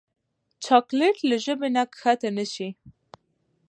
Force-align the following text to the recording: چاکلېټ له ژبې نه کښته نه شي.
چاکلېټ 0.63 1.17
له 1.29 1.35
ژبې 1.45 1.69
نه 1.75 1.83
کښته 1.93 2.29
نه 2.37 2.45
شي. 2.53 2.69